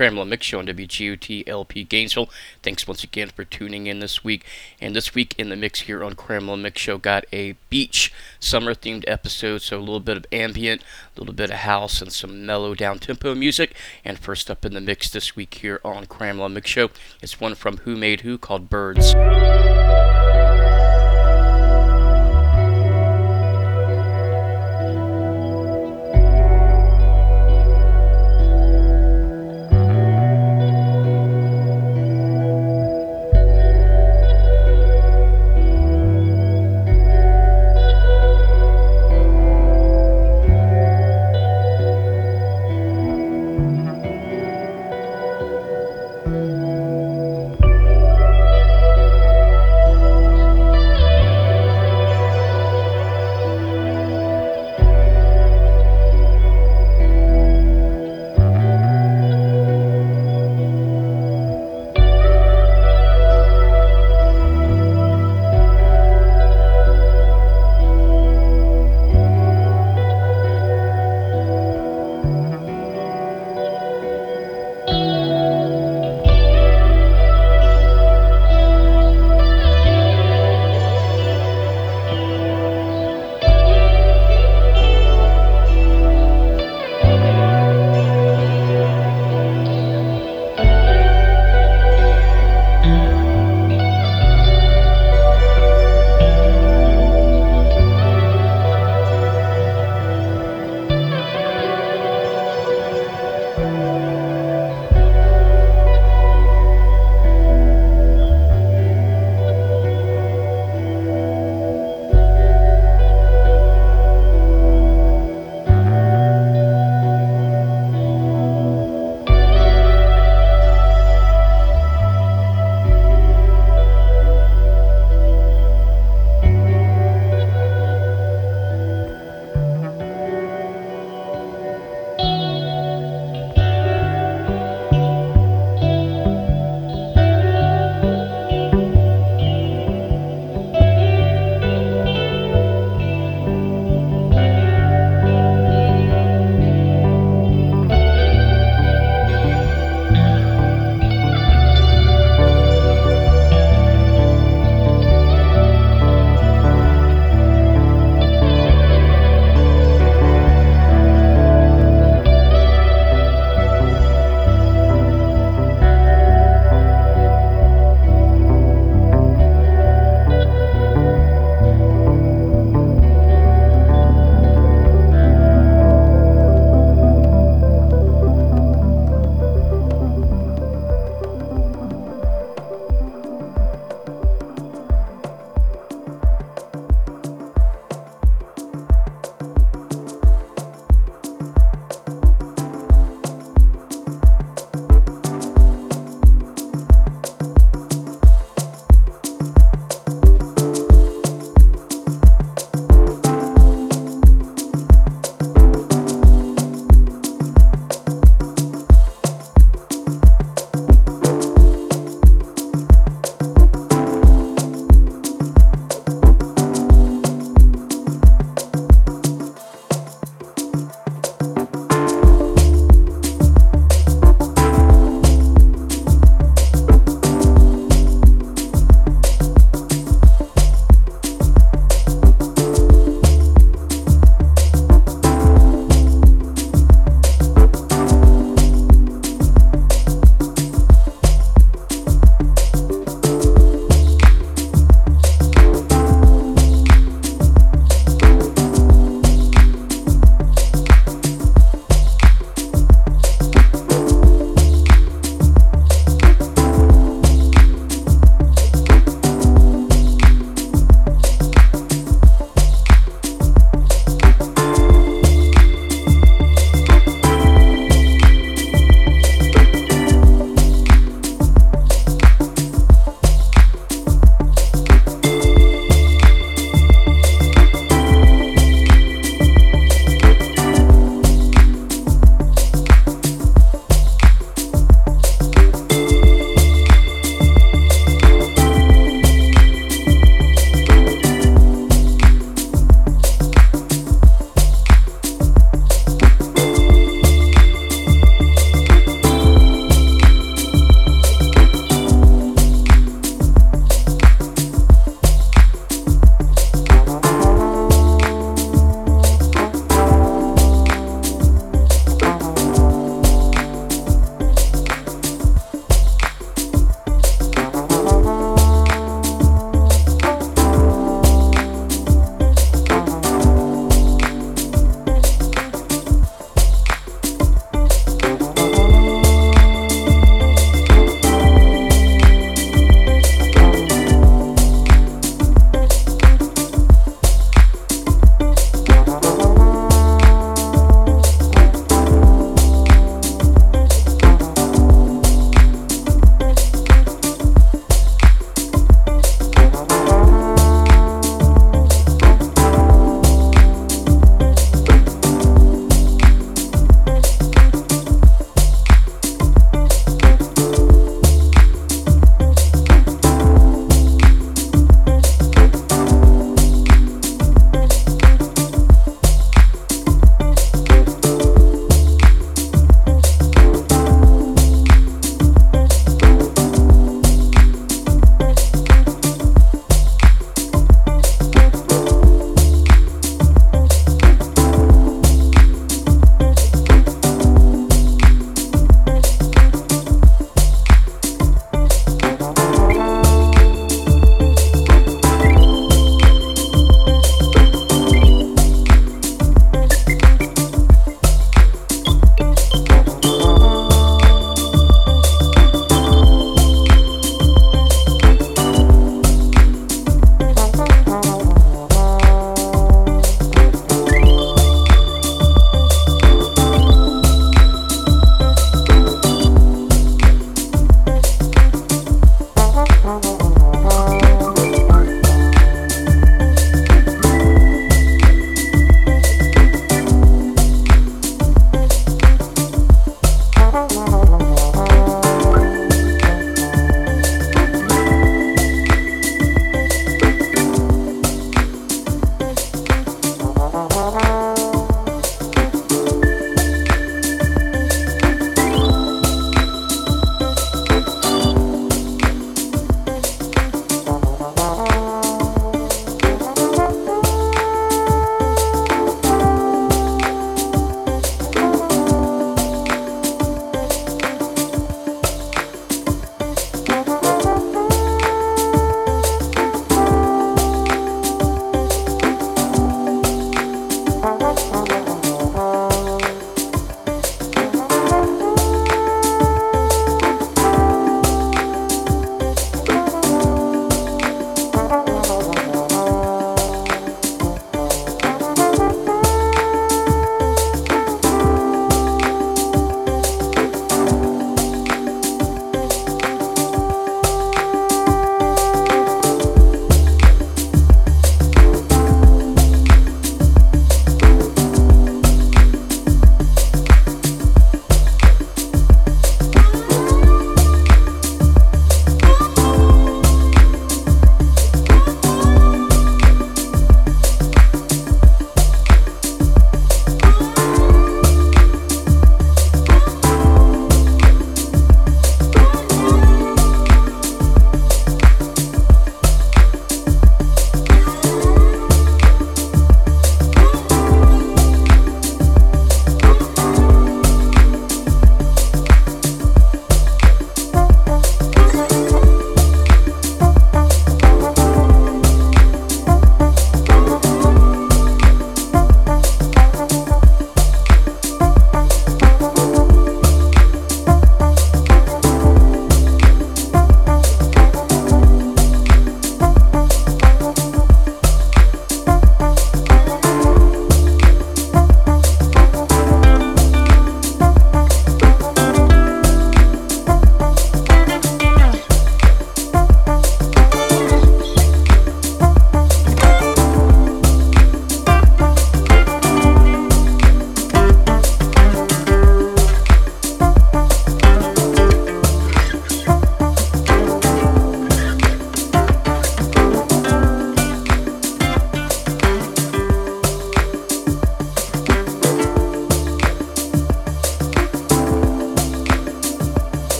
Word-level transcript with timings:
Cramla 0.00 0.24
Mix 0.24 0.46
Show 0.46 0.60
on 0.60 0.66
WGOT 0.66 1.46
LP 1.46 1.84
Gainesville. 1.84 2.30
Thanks 2.62 2.88
once 2.88 3.04
again 3.04 3.28
for 3.28 3.44
tuning 3.44 3.86
in 3.86 3.98
this 3.98 4.24
week. 4.24 4.46
And 4.80 4.96
this 4.96 5.14
week 5.14 5.34
in 5.36 5.50
the 5.50 5.56
mix 5.56 5.80
here 5.80 6.02
on 6.02 6.14
Cramla 6.14 6.56
Mix 6.56 6.80
Show 6.80 6.96
got 6.96 7.26
a 7.34 7.56
beach 7.68 8.10
summer 8.38 8.72
themed 8.72 9.04
episode, 9.06 9.60
so 9.60 9.76
a 9.76 9.80
little 9.80 10.00
bit 10.00 10.16
of 10.16 10.24
ambient, 10.32 10.80
a 11.14 11.20
little 11.20 11.34
bit 11.34 11.50
of 11.50 11.56
house, 11.56 12.00
and 12.00 12.10
some 12.10 12.46
mellow 12.46 12.74
down 12.74 12.98
tempo 12.98 13.34
music. 13.34 13.76
And 14.02 14.18
first 14.18 14.50
up 14.50 14.64
in 14.64 14.72
the 14.72 14.80
mix 14.80 15.10
this 15.10 15.36
week 15.36 15.52
here 15.52 15.82
on 15.84 16.06
Cramla 16.06 16.48
Mix 16.48 16.70
Show 16.70 16.88
is 17.20 17.38
one 17.38 17.54
from 17.54 17.76
Who 17.76 17.94
Made 17.94 18.22
Who 18.22 18.38
called 18.38 18.70
Birds. 18.70 19.14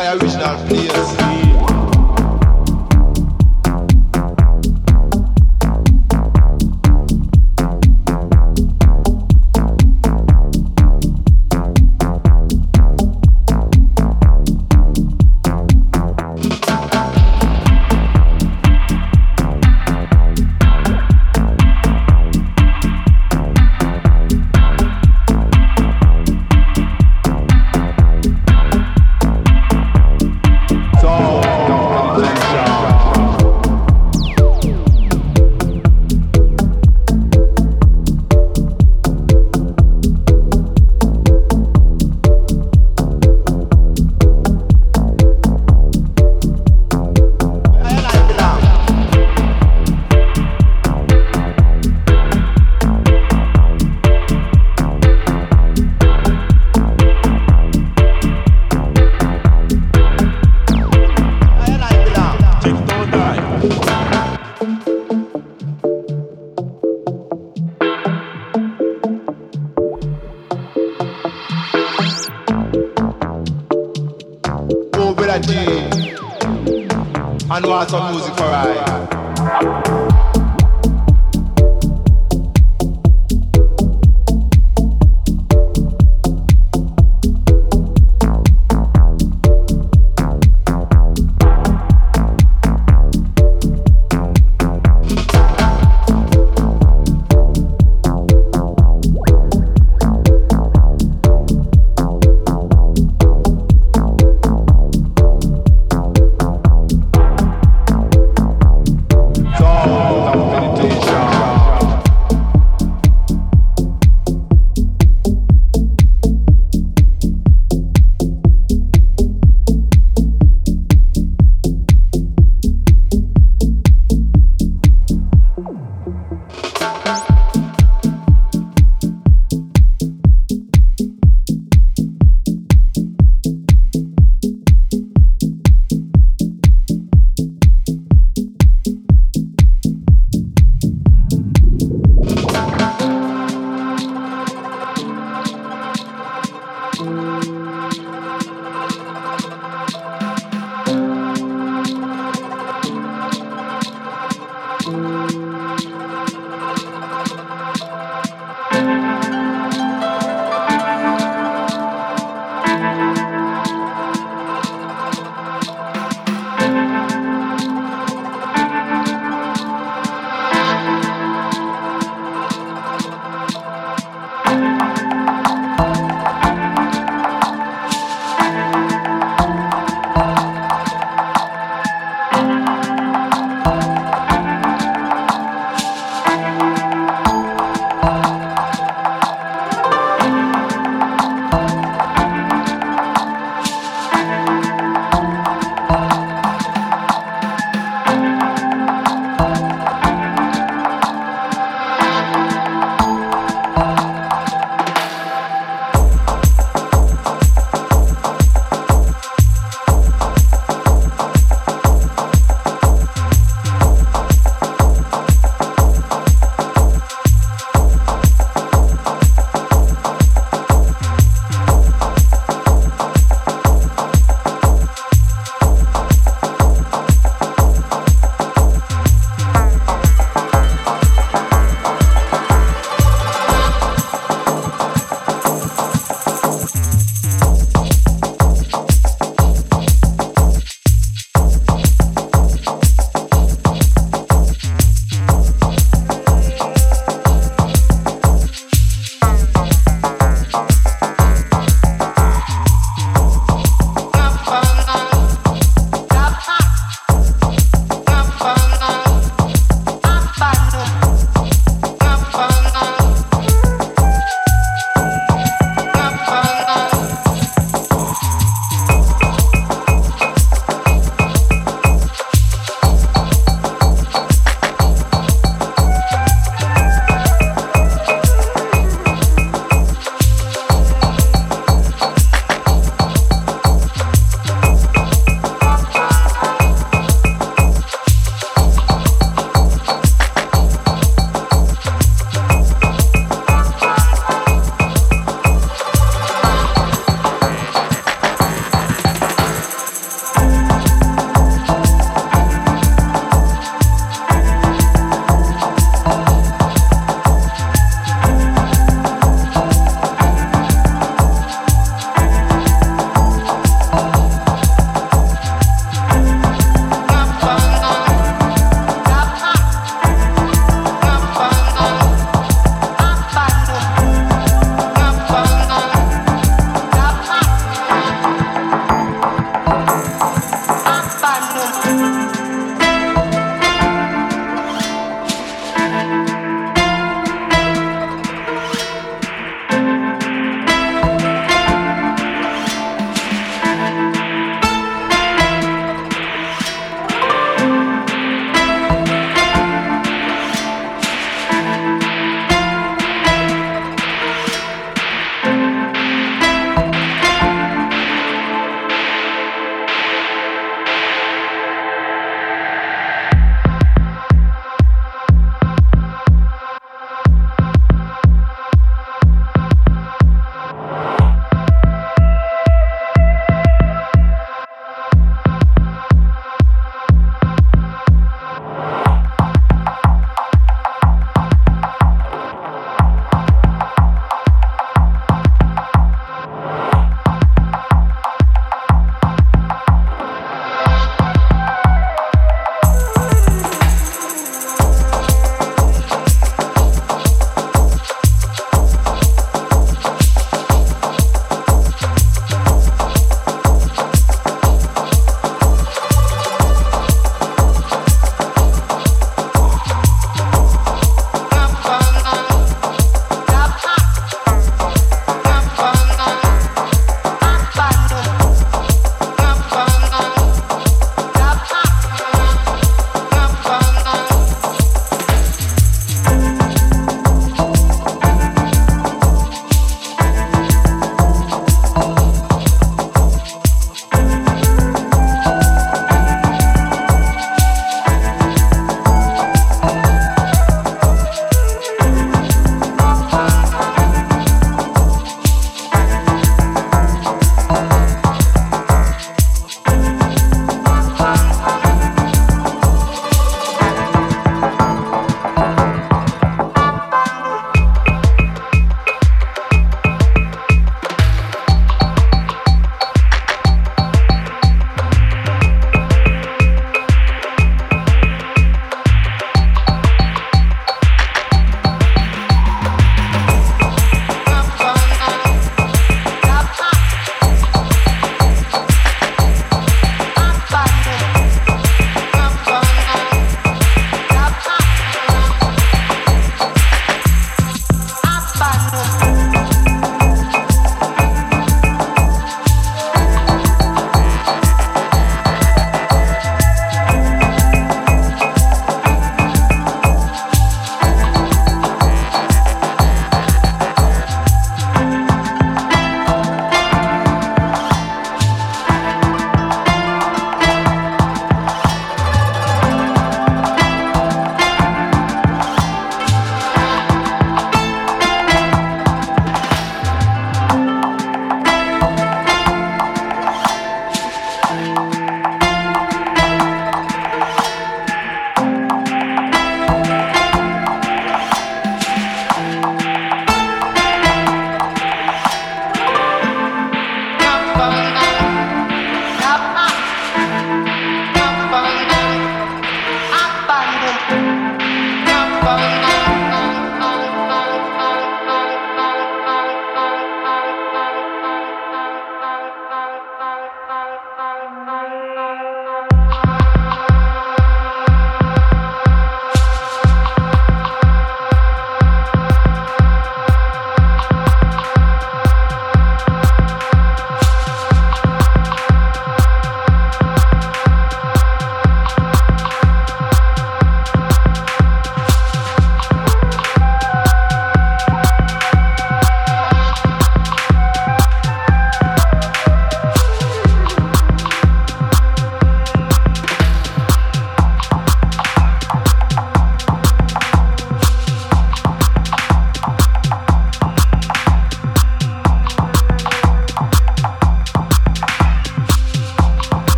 All 0.00 1.31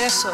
é 0.00 0.08
só. 0.08 0.30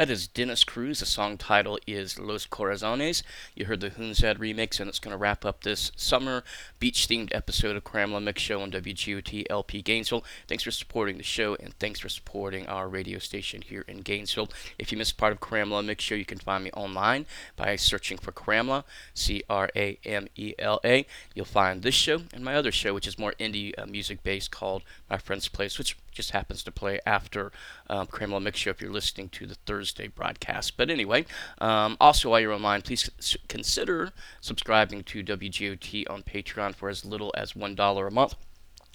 That 0.00 0.08
is 0.08 0.28
Dennis 0.28 0.64
Cruz. 0.64 1.00
The 1.00 1.04
song 1.04 1.36
title 1.36 1.78
is 1.86 2.18
Los 2.18 2.46
Corazones. 2.46 3.22
You 3.54 3.66
heard 3.66 3.80
the 3.80 3.90
Hunzad 3.90 4.38
remix, 4.38 4.80
and 4.80 4.88
it's 4.88 4.98
going 4.98 5.12
to 5.12 5.18
wrap 5.18 5.44
up 5.44 5.62
this 5.62 5.92
summer 5.94 6.42
beach 6.78 7.06
themed 7.06 7.34
episode 7.34 7.76
of 7.76 7.84
Cramela 7.84 8.22
Mix 8.22 8.40
Show 8.40 8.62
on 8.62 8.70
WGOT 8.70 9.44
LP 9.50 9.82
Gainesville. 9.82 10.24
Thanks 10.48 10.64
for 10.64 10.70
supporting 10.70 11.18
the 11.18 11.22
show, 11.22 11.54
and 11.56 11.74
thanks 11.78 12.00
for 12.00 12.08
supporting 12.08 12.66
our 12.66 12.88
radio 12.88 13.18
station 13.18 13.60
here 13.60 13.84
in 13.86 13.98
Gainesville. 13.98 14.48
If 14.78 14.90
you 14.90 14.96
missed 14.96 15.18
part 15.18 15.34
of 15.34 15.40
Cramela 15.40 15.84
Mix 15.84 16.02
Show, 16.02 16.14
you 16.14 16.24
can 16.24 16.38
find 16.38 16.64
me 16.64 16.70
online 16.70 17.26
by 17.56 17.76
searching 17.76 18.16
for 18.16 18.32
Cramela, 18.32 18.84
C 19.12 19.42
R 19.50 19.68
A 19.76 19.98
M 20.06 20.28
E 20.34 20.54
L 20.58 20.80
A. 20.82 21.04
You'll 21.34 21.44
find 21.44 21.82
this 21.82 21.94
show 21.94 22.22
and 22.32 22.42
my 22.42 22.54
other 22.54 22.72
show, 22.72 22.94
which 22.94 23.06
is 23.06 23.18
more 23.18 23.34
indie 23.38 23.74
uh, 23.76 23.84
music 23.84 24.22
based, 24.22 24.50
called 24.50 24.82
My 25.10 25.18
Friend's 25.18 25.48
Place, 25.48 25.76
which 25.76 25.94
just 26.10 26.32
happens 26.32 26.62
to 26.64 26.72
play 26.72 27.00
after 27.06 27.52
um, 27.88 28.06
Cramela 28.06 28.42
Mix 28.42 28.58
Show 28.58 28.70
if 28.70 28.80
you're 28.80 28.92
listening 28.92 29.28
to 29.30 29.46
the 29.46 29.54
Thursday 29.54 30.08
broadcast. 30.08 30.76
But 30.76 30.90
anyway, 30.90 31.26
um, 31.58 31.96
also 32.00 32.30
while 32.30 32.40
you're 32.40 32.52
online, 32.52 32.82
please 32.82 33.08
consider 33.48 34.12
subscribing 34.40 35.04
to 35.04 35.22
WGOT 35.22 36.04
on 36.10 36.22
Patreon 36.22 36.74
for 36.74 36.88
as 36.88 37.04
little 37.04 37.32
as 37.36 37.52
$1 37.52 38.06
a 38.06 38.10
month. 38.10 38.34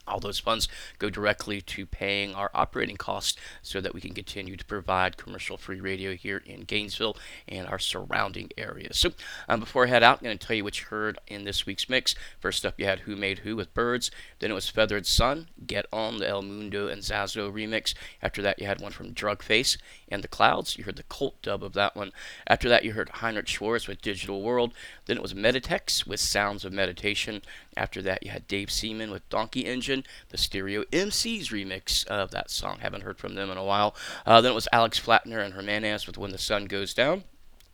All 0.07 0.19
those 0.19 0.39
funds 0.39 0.67
go 0.99 1.09
directly 1.09 1.61
to 1.61 1.85
paying 1.85 2.33
our 2.35 2.51
operating 2.53 2.97
costs 2.97 3.37
so 3.61 3.81
that 3.81 3.93
we 3.93 4.01
can 4.01 4.13
continue 4.13 4.55
to 4.55 4.65
provide 4.65 5.17
commercial 5.17 5.57
free 5.57 5.79
radio 5.79 6.15
here 6.15 6.41
in 6.45 6.61
Gainesville 6.61 7.17
and 7.47 7.67
our 7.67 7.79
surrounding 7.79 8.49
areas. 8.57 8.97
So, 8.99 9.11
um, 9.49 9.59
before 9.59 9.85
I 9.85 9.89
head 9.89 10.03
out, 10.03 10.19
I'm 10.19 10.25
going 10.25 10.37
to 10.37 10.47
tell 10.47 10.55
you 10.55 10.63
what 10.63 10.79
you 10.79 10.87
heard 10.87 11.17
in 11.27 11.43
this 11.43 11.65
week's 11.65 11.89
mix. 11.89 12.15
First 12.39 12.65
up, 12.65 12.79
you 12.79 12.85
had 12.85 13.01
Who 13.01 13.15
Made 13.15 13.39
Who 13.39 13.55
with 13.55 13.73
Birds. 13.73 14.11
Then 14.39 14.51
it 14.51 14.55
was 14.55 14.69
Feathered 14.69 15.05
Sun, 15.05 15.47
Get 15.65 15.85
On, 15.91 16.17
the 16.17 16.27
El 16.27 16.41
Mundo 16.41 16.87
and 16.87 17.01
Zazo 17.01 17.51
remix. 17.51 17.93
After 18.21 18.41
that, 18.41 18.59
you 18.59 18.67
had 18.67 18.81
one 18.81 18.91
from 18.91 19.13
Drug 19.13 19.41
Face 19.41 19.77
and 20.09 20.23
The 20.23 20.27
Clouds. 20.27 20.77
You 20.77 20.83
heard 20.83 20.97
the 20.97 21.03
Colt 21.03 21.41
dub 21.41 21.63
of 21.63 21.73
that 21.73 21.95
one. 21.95 22.11
After 22.47 22.69
that, 22.69 22.83
you 22.83 22.93
heard 22.93 23.09
Henrik 23.15 23.47
Schwarz 23.47 23.87
with 23.87 24.01
Digital 24.01 24.41
World. 24.41 24.73
Then 25.05 25.17
it 25.17 25.23
was 25.23 25.33
Meditex 25.33 26.05
with 26.05 26.19
Sounds 26.19 26.65
of 26.65 26.73
Meditation. 26.73 27.41
After 27.77 28.01
that, 28.01 28.23
you 28.23 28.31
had 28.31 28.47
Dave 28.47 28.71
Seaman 28.71 29.11
with 29.11 29.27
Donkey 29.29 29.65
Engine, 29.65 29.94
the 30.29 30.37
Stereo 30.37 30.83
MCs 30.91 31.47
remix 31.47 32.05
of 32.07 32.31
that 32.31 32.49
song. 32.49 32.79
Haven't 32.81 33.03
heard 33.03 33.17
from 33.17 33.35
them 33.35 33.49
in 33.49 33.57
a 33.57 33.63
while. 33.63 33.95
Uh, 34.25 34.41
then 34.41 34.51
it 34.51 34.55
was 34.55 34.67
Alex 34.71 34.99
Flatner 34.99 35.43
and 35.43 35.53
Hermanas 35.53 36.07
with 36.07 36.17
When 36.17 36.31
the 36.31 36.37
Sun 36.37 36.65
Goes 36.65 36.93
Down, 36.93 37.23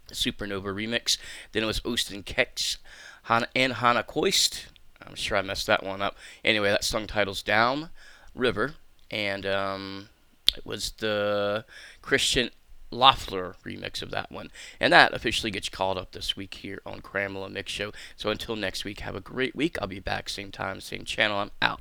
the 0.08 0.16
Supernova 0.16 0.74
remix. 0.74 1.18
Then 1.52 1.64
it 1.64 1.68
was 1.68 1.82
Austin 1.86 2.24
Kex 2.24 2.78
Han- 3.24 3.48
and 3.56 3.74
Hannah 3.74 4.04
Koist. 4.04 4.68
I'm 5.06 5.16
sure 5.16 5.38
I 5.38 5.42
messed 5.42 5.68
that 5.68 5.84
one 5.84 6.02
up. 6.02 6.16
Anyway, 6.44 6.70
that 6.70 6.84
song 6.84 7.08
title's 7.08 7.42
Down 7.42 7.90
River, 8.36 8.76
and 9.10 9.46
um, 9.46 10.10
it 10.56 10.66
was 10.66 10.92
the 11.00 11.66
Christian 12.02 12.52
Loeffler 12.92 13.56
remix 13.66 14.02
of 14.02 14.12
that 14.12 14.32
one. 14.32 14.52
And 14.80 14.92
that 14.94 15.14
officially 15.14 15.50
gets 15.50 15.70
called 15.70 15.98
up 15.98 16.12
this 16.12 16.36
week 16.36 16.56
here 16.56 16.82
on 16.86 17.02
Cramela 17.02 17.46
and 17.46 17.54
Mix 17.54 17.72
Show. 17.72 17.94
So 18.16 18.30
until 18.30 18.56
next 18.56 18.84
week, 18.84 19.00
have 19.00 19.16
a 19.16 19.22
great 19.22 19.56
week. 19.56 19.78
I'll 19.82 19.88
be 19.88 20.00
back 20.00 20.30
same 20.30 20.52
time, 20.52 20.82
same 20.82 21.06
channel. 21.06 21.38
I'm 21.38 21.52
out. 21.62 21.80